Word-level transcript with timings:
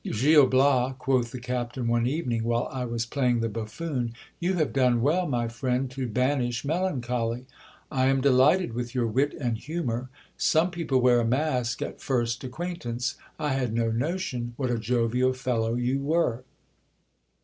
Gil 0.03 0.47
Bias, 0.47 0.95
quoth 0.97 1.29
the 1.31 1.39
captain 1.39 1.87
one 1.87 2.07
evening, 2.07 2.43
while 2.43 2.67
I 2.71 2.85
was 2.85 3.05
playing 3.05 3.39
the 3.39 3.47
buffoon, 3.49 4.15
you 4.39 4.55
have 4.55 4.73
done 4.73 5.03
well, 5.03 5.27
my 5.27 5.47
friend, 5.47 5.91
to 5.91 6.07
banish 6.07 6.65
melancholy. 6.65 7.45
I 7.91 8.07
am 8.07 8.19
de 8.21 8.31
lighted 8.31 8.73
with 8.73 8.95
your 8.95 9.05
wit 9.05 9.35
and 9.39 9.59
humour. 9.59 10.09
Some 10.37 10.71
people 10.71 11.01
wear 11.01 11.19
a 11.19 11.23
mask 11.23 11.83
at 11.83 12.01
first 12.01 12.43
acquaint 12.43 12.83
ance; 12.83 13.13
I 13.37 13.49
had 13.49 13.73
no 13.73 13.91
notion 13.91 14.53
what 14.57 14.71
a 14.71 14.79
jovial 14.79 15.33
fellow 15.33 15.75
you 15.75 15.99
were. 15.99 16.45